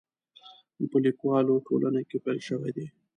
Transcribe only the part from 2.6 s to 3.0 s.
دی.